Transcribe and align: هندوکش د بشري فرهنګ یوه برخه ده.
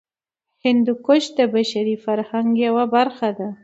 هندوکش 0.65 1.23
د 1.37 1.39
بشري 1.53 1.95
فرهنګ 2.05 2.49
یوه 2.65 2.85
برخه 2.95 3.29
ده. 3.37 3.49